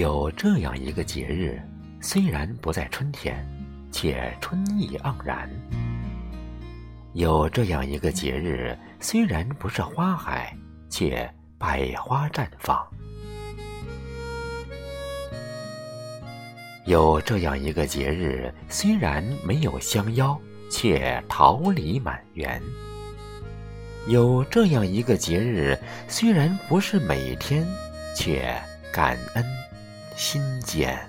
[0.00, 1.60] 有这样一个节日，
[2.00, 3.46] 虽然不在春天，
[3.92, 5.46] 却春意盎然；
[7.12, 10.56] 有这样一个节日，虽然不是花海，
[10.88, 12.78] 却百花绽放；
[16.86, 20.40] 有这样一个节日，虽然没有相邀，
[20.70, 22.58] 却桃李满园；
[24.08, 27.66] 有这样一个节日，虽然不是每天，
[28.16, 28.58] 却
[28.90, 29.59] 感恩。
[30.20, 31.00] 心间，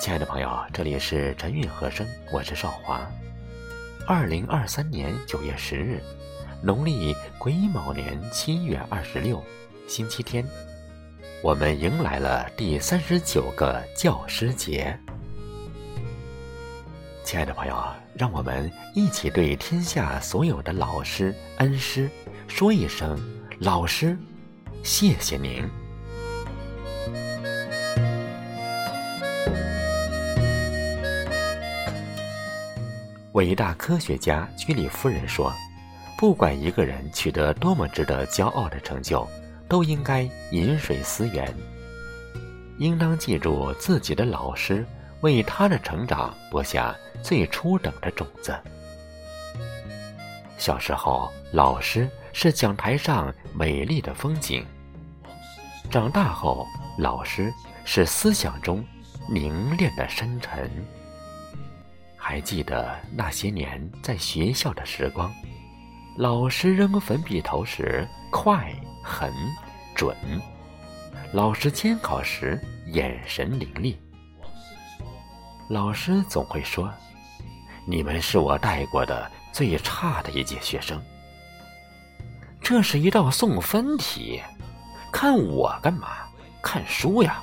[0.00, 3.04] 亲爱的朋友，这里是陈韵和声，我是少华。
[4.06, 6.00] 二零二三年九月十日，
[6.62, 9.42] 农历癸卯年七月二十六，
[9.88, 10.46] 星期天，
[11.42, 14.96] 我们迎来了第三十九个教师节。
[17.24, 17.84] 亲爱的朋友，
[18.14, 22.08] 让我们一起对天下所有的老师、恩师
[22.46, 23.18] 说一声。
[23.60, 24.16] 老师，
[24.84, 25.68] 谢谢您。
[33.32, 35.52] 伟大科学家居里夫人说
[36.16, 39.26] ：“不管一个人取得多么值得骄傲的成就，
[39.68, 41.52] 都应该饮水思源，
[42.78, 44.86] 应当记住自己的老师
[45.22, 48.56] 为他的成长播下最初等的种子。”
[50.56, 52.08] 小时候，老师。
[52.40, 54.64] 是讲台上美丽的风景。
[55.90, 56.64] 长大后，
[56.96, 57.52] 老师
[57.84, 58.84] 是思想中
[59.28, 60.70] 凝练的深沉。
[62.16, 65.34] 还记得那些年在学校的时光，
[66.16, 69.34] 老师扔粉笔头时快、狠、
[69.96, 70.14] 准；
[71.32, 72.56] 老师监考时
[72.92, 73.98] 眼神凌厉。
[75.68, 76.88] 老师总会说
[77.84, 81.02] ：“你们是我带过的最差的一届学生。”
[82.68, 84.42] 这是一道送分题，
[85.10, 86.18] 看我干嘛？
[86.62, 87.42] 看书呀！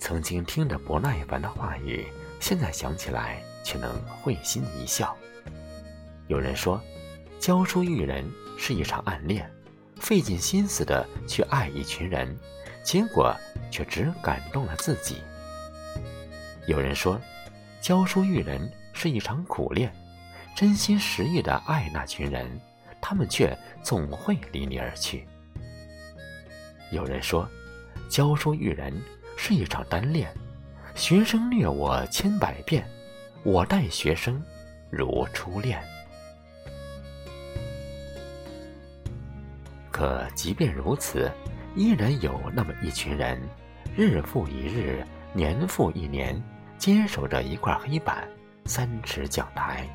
[0.00, 2.04] 曾经听着不耐烦的话语，
[2.40, 3.88] 现在想起来却能
[4.20, 5.16] 会心一笑。
[6.26, 6.82] 有人说，
[7.38, 9.48] 教书育人是一场暗恋，
[10.00, 12.36] 费尽心思的去爱一群人，
[12.82, 13.32] 结果
[13.70, 15.22] 却只感动了自己。
[16.66, 17.16] 有人说，
[17.80, 18.68] 教书育人。
[18.94, 19.92] 是一场苦练，
[20.56, 22.48] 真心实意的爱那群人，
[23.00, 25.26] 他们却总会离你而去。
[26.90, 27.46] 有人说，
[28.08, 28.94] 教书育人
[29.36, 30.32] 是一场单恋，
[30.94, 32.88] 学生虐我千百遍，
[33.42, 34.42] 我待学生
[34.90, 35.82] 如初恋。
[39.90, 41.30] 可即便如此，
[41.76, 43.40] 依然有那么一群人，
[43.96, 46.40] 日复一日，年复一年，
[46.78, 48.28] 坚守着一块黑板。
[48.66, 49.86] 三尺讲台，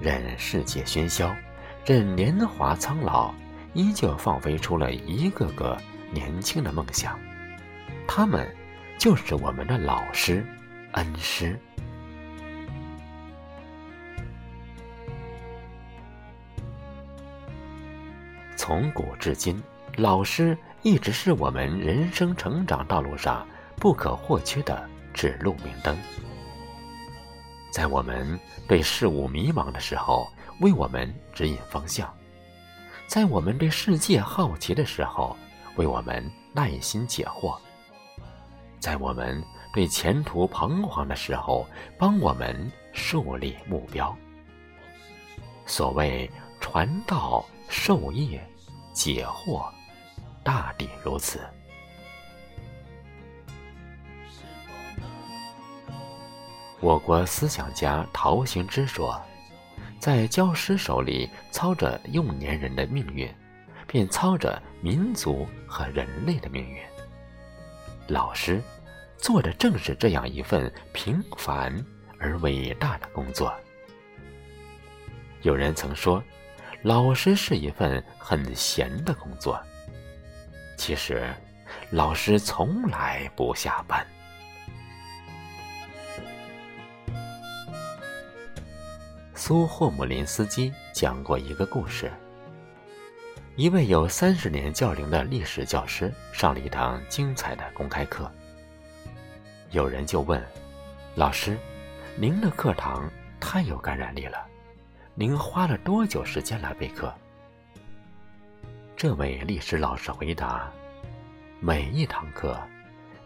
[0.00, 1.34] 任世界喧嚣，
[1.84, 3.34] 任年华苍老，
[3.74, 5.76] 依旧放飞出了一个个
[6.10, 7.18] 年轻的梦想。
[8.08, 8.48] 他们，
[8.98, 10.46] 就是我们的老师、
[10.92, 11.58] 恩师。
[18.56, 19.62] 从古至今，
[19.96, 23.46] 老师一直是我们人生成长道路上
[23.76, 25.94] 不可或缺的指路明灯。
[27.76, 30.26] 在我们对事物迷茫的时候，
[30.60, 32.08] 为我们指引方向；
[33.06, 35.36] 在我们对世界好奇的时候，
[35.76, 37.54] 为我们耐心解惑；
[38.80, 39.44] 在我们
[39.74, 41.66] 对前途彷徨的时候，
[41.98, 44.16] 帮我们树立目标。
[45.66, 48.42] 所谓传道授业
[48.94, 49.70] 解惑，
[50.42, 51.40] 大抵如此。
[56.80, 59.20] 我国思想家陶行知说
[59.98, 63.32] ：“在教师手里操着幼年人的命运，
[63.86, 66.82] 便操着民族和人类的命运。
[68.08, 68.62] 老师
[69.16, 71.84] 做的正是这样一份平凡
[72.20, 73.52] 而伟大的工作。”
[75.42, 76.22] 有人曾说
[76.82, 79.58] ：“老师是一份很闲的工作。”
[80.76, 81.32] 其实，
[81.90, 84.06] 老师从来不下班。
[89.46, 92.10] 苏霍姆林斯基讲过一个故事：
[93.54, 98.28] 一位有三十年教龄的历史教师上了一堂精彩的公开课。
[99.70, 100.44] 有人就问
[101.14, 101.56] ：“老师，
[102.16, 103.08] 您的课堂
[103.38, 104.44] 太有感染力了，
[105.14, 107.14] 您花了多久时间来备课？”
[108.98, 110.68] 这位历史老师回答
[111.62, 112.60] ：“每一堂课，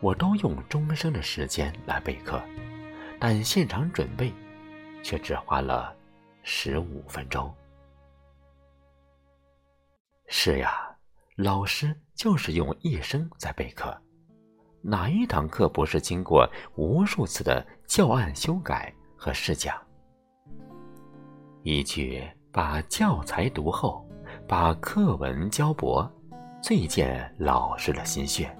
[0.00, 2.38] 我都用终生的时间来备课，
[3.18, 4.30] 但现场准备。”
[5.02, 5.96] 却只花了
[6.42, 7.52] 十五分钟。
[10.26, 10.96] 是呀，
[11.36, 13.96] 老师就是用一生在备课，
[14.80, 19.76] 哪一堂课不是经过无数次的教案修改和试讲？
[21.62, 24.08] 一句把教材读厚，
[24.48, 26.10] 把课文教薄，
[26.62, 28.56] 最见老师的心血。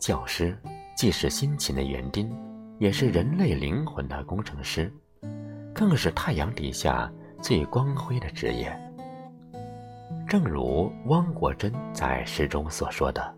[0.00, 0.56] 教师
[0.96, 2.34] 既是辛勤的园丁，
[2.78, 4.90] 也是人类灵魂的工程师，
[5.74, 7.12] 更是太阳底下
[7.42, 8.74] 最光辉的职业。
[10.26, 13.34] 正如汪国真在诗中所说的：“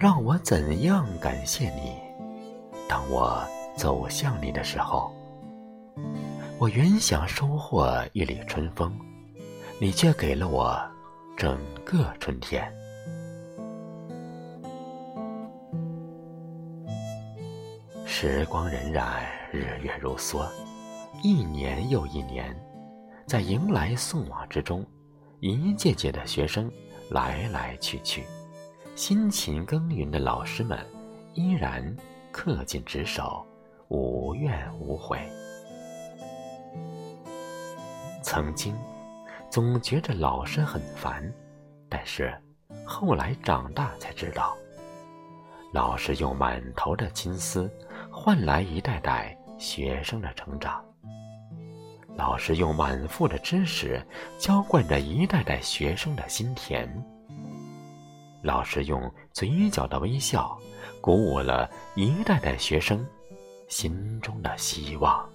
[0.00, 1.92] 让我怎样感谢你？
[2.88, 3.44] 当我
[3.76, 5.12] 走向你的时候，
[6.58, 8.90] 我原想收获一缕春风，
[9.78, 10.80] 你却给了我
[11.36, 12.66] 整个春天。”
[18.16, 20.48] 时光荏苒，日月如梭，
[21.20, 22.56] 一年又一年，
[23.26, 24.86] 在迎来送往之中，
[25.40, 26.70] 一届届的学生
[27.10, 28.22] 来来去去，
[28.94, 30.78] 辛勤耕耘的老师们
[31.34, 31.84] 依然
[32.32, 33.44] 恪尽职守，
[33.88, 35.18] 无怨无悔。
[38.22, 38.76] 曾经，
[39.50, 41.20] 总觉着老师很烦，
[41.88, 42.32] 但是
[42.86, 44.56] 后来长大才知道，
[45.72, 47.68] 老师用满头的心思。
[48.16, 50.82] 换来一代代学生的成长。
[52.16, 54.00] 老师用满腹的知识
[54.38, 56.88] 浇灌着一代代学生的心田。
[58.40, 60.56] 老师用嘴角的微笑
[61.00, 63.04] 鼓舞了一代代学生
[63.68, 65.28] 心中的希望。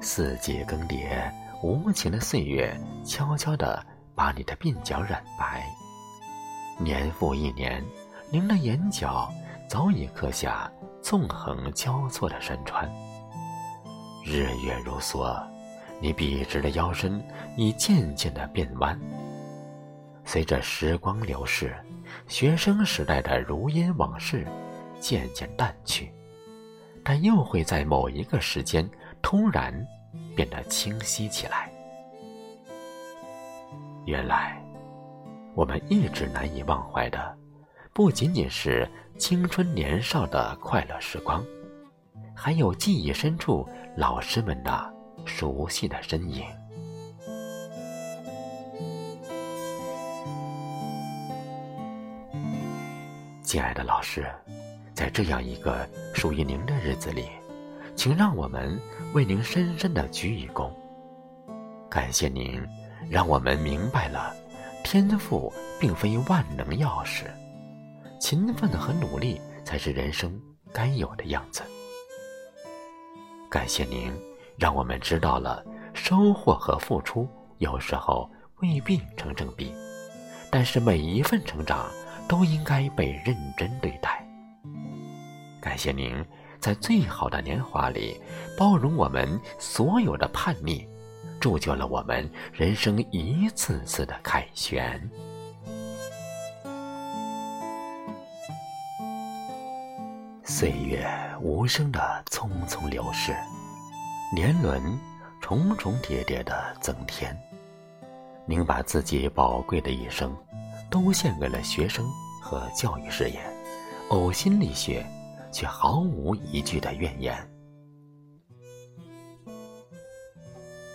[0.00, 1.30] 四季更迭，
[1.62, 3.80] 无情的岁月悄悄地
[4.16, 5.64] 把你的鬓角染白。
[6.80, 7.84] 年复一年，
[8.30, 9.28] 您的眼角
[9.68, 10.70] 早已刻下
[11.02, 12.88] 纵横交错的山川。
[14.24, 15.44] 日月如梭，
[16.00, 17.20] 你笔直的腰身
[17.56, 18.96] 已渐渐的变弯。
[20.24, 21.76] 随着时光流逝，
[22.28, 24.46] 学生时代的如烟往事
[25.00, 26.12] 渐渐淡去，
[27.02, 28.88] 但又会在某一个时间
[29.20, 29.74] 突然
[30.36, 31.68] 变得清晰起来。
[34.06, 34.62] 原来。
[35.58, 37.36] 我们一直难以忘怀的，
[37.92, 38.88] 不仅仅是
[39.18, 41.44] 青春年少的快乐时光，
[42.32, 44.94] 还有记忆深处老师们的
[45.24, 46.44] 熟悉的身影。
[53.42, 54.30] 亲爱的老师，
[54.94, 55.84] 在这样一个
[56.14, 57.26] 属于您的日子里，
[57.96, 58.80] 请让我们
[59.12, 60.70] 为您深深的鞠一躬，
[61.90, 62.64] 感谢您，
[63.10, 64.32] 让我们明白了。
[64.84, 67.24] 天赋并非万能钥匙，
[68.18, 70.40] 勤奋和努力才是人生
[70.72, 71.62] 该有的样子。
[73.50, 74.12] 感谢您，
[74.56, 77.28] 让我们知道了收获和付出
[77.58, 78.30] 有时候
[78.60, 79.72] 未必成正比，
[80.50, 81.86] 但是每一份成长
[82.26, 84.26] 都应该被认真对待。
[85.60, 86.24] 感谢您
[86.60, 88.18] 在最好的年华里
[88.56, 90.86] 包容我们所有的叛逆。
[91.40, 95.00] 铸就了我们人生一次次的凯旋。
[100.44, 101.06] 岁月
[101.40, 103.36] 无声的匆匆流逝，
[104.34, 104.82] 年轮
[105.40, 107.36] 重重叠叠的增添。
[108.46, 110.34] 您把自己宝贵的一生，
[110.90, 112.04] 都献给了学生
[112.42, 113.38] 和教育事业，
[114.08, 115.06] 呕心沥血，
[115.52, 117.36] 却毫无一句的怨言。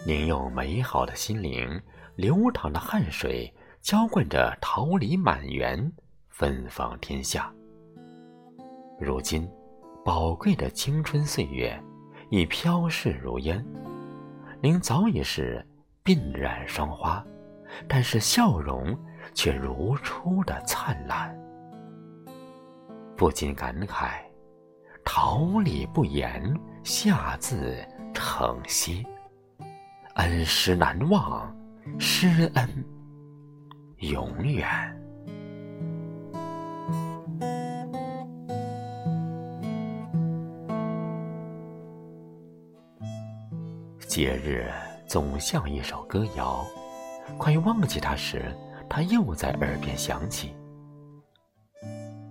[0.05, 1.81] 您用美好的心灵、
[2.17, 5.89] 流淌的汗水，浇灌着桃李满园，
[6.27, 7.49] 芬芳天下。
[8.99, 9.49] 如今，
[10.03, 11.81] 宝贵的青春岁月
[12.29, 13.65] 已飘逝如烟，
[14.61, 15.65] 您早已是
[16.03, 17.25] 鬓染霜花，
[17.87, 18.93] 但是笑容
[19.33, 21.33] 却如初的灿烂。
[23.15, 24.19] 不禁感慨：
[25.05, 27.77] 桃李不言，下自
[28.13, 29.01] 成蹊。
[30.15, 31.51] 恩师难忘，
[31.97, 32.85] 师恩
[33.97, 34.67] 永远。
[44.07, 44.69] 节日
[45.07, 46.63] 总像一首歌谣，
[47.39, 48.55] 快忘记它时，
[48.87, 50.55] 它又在耳边响起。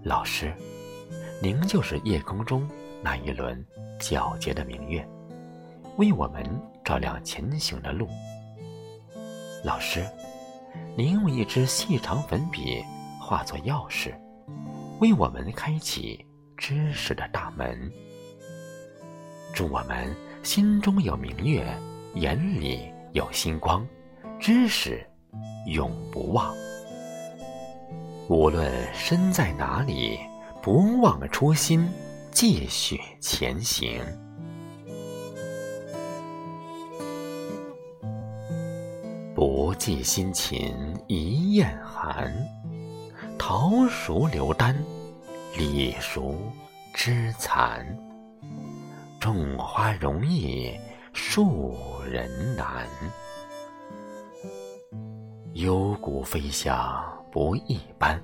[0.04, 0.54] 老师，
[1.42, 2.68] 您就是夜空中
[3.02, 3.66] 那一轮
[3.98, 5.04] 皎洁的明月，
[5.96, 6.71] 为我们。
[6.84, 8.08] 照亮前行的路。
[9.64, 10.04] 老师，
[10.96, 12.84] 您用一支细长粉笔
[13.20, 14.12] 化作钥匙，
[15.00, 16.24] 为我们开启
[16.56, 17.90] 知识的大门。
[19.54, 21.64] 祝我们心中有明月，
[22.14, 23.86] 眼里有星光，
[24.40, 25.06] 知识
[25.66, 26.54] 永不忘。
[28.28, 30.18] 无论身在哪里，
[30.62, 31.88] 不忘初心，
[32.30, 34.00] 继续前行。
[39.72, 40.76] 不计辛勤
[41.06, 42.30] 一雁寒，
[43.38, 44.76] 桃熟流丹，
[45.56, 46.38] 李熟
[46.92, 47.82] 枝残。
[49.18, 50.78] 种花容易
[51.14, 51.74] 树
[52.04, 52.86] 人难，
[55.54, 57.02] 幽谷飞翔
[57.32, 58.22] 不一般。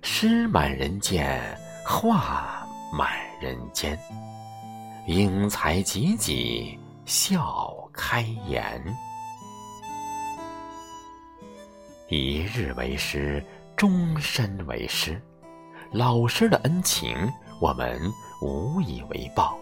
[0.00, 1.42] 诗满人间，
[1.84, 3.98] 画满人间。
[5.06, 8.82] 英才济济，笑开颜。
[12.08, 13.42] 一日为师，
[13.74, 15.18] 终身为师。
[15.90, 17.16] 老师的恩情，
[17.62, 17.98] 我们
[18.42, 19.58] 无以为报。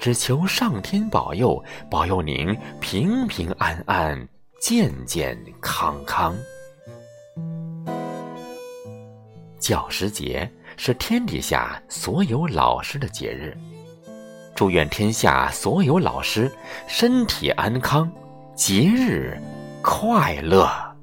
[0.00, 4.26] 只求上天保佑，保佑您平平安安、
[4.62, 6.34] 健健康康。
[9.58, 13.54] 教师节是天底下所有老师的节日，
[14.54, 16.50] 祝愿天下所有老师
[16.88, 18.10] 身体安康，
[18.54, 19.38] 节日
[19.82, 20.93] 快乐。